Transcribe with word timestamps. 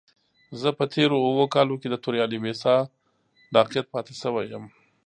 زه 0.61 0.69
په 0.77 0.85
تېرو 0.93 1.17
اوو 1.27 1.45
کالو 1.55 1.75
کې 1.81 1.87
د 1.89 1.95
توريالي 2.03 2.37
ويسا 2.41 2.75
ناقد 3.53 3.85
پاتې 3.93 4.13
شوی 4.21 4.45
يم. 4.53 4.65